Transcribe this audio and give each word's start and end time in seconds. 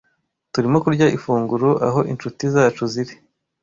Turimo 0.53 0.77
kurya 0.83 1.07
ifunguro 1.17 1.69
aho 1.87 1.99
inshuti 2.11 2.43
zacu 2.53 2.83
ziri. 2.93 3.13